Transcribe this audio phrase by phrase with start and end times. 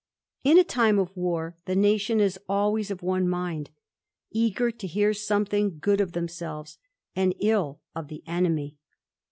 [0.43, 3.69] In a time of war the nation is always of one mind,
[4.31, 6.79] eager ^ hear something good of themselves
[7.15, 8.77] and ill of the enemy, ^.